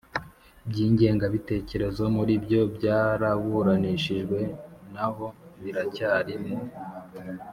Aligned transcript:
by 0.69 0.77
ingengabitekerezo 0.85 2.03
muribyo 2.15 2.61
byaraburanishijwe 2.75 4.39
naho 4.93 5.25
biracyari 5.61 6.33
mu 6.43 6.55